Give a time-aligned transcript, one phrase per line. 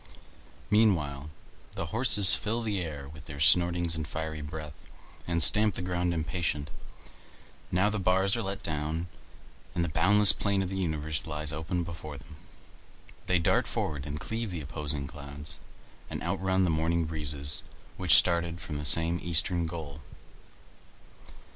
[0.71, 1.29] Meanwhile
[1.73, 4.73] the horses fill the air with their snortings and fiery breath,
[5.27, 6.71] and stamp the ground impatient.
[7.71, 9.09] Now the bars are let down,
[9.75, 12.35] and the boundless plain of the universe lies open before them.
[13.27, 15.59] They dart forward and cleave the opposing clouds,
[16.09, 17.61] and outrun the morning breezes
[17.95, 20.01] which started from the same eastern goal.